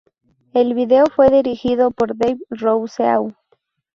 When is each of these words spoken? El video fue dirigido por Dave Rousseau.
El 0.55 0.73
video 0.73 1.05
fue 1.15 1.29
dirigido 1.29 1.91
por 1.91 2.17
Dave 2.17 2.39
Rousseau. 2.49 3.35